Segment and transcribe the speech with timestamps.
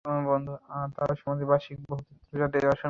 [0.95, 2.79] তার সমাধি বার্ষিক বহু তীর্থযাত্রী দর্শন করেন।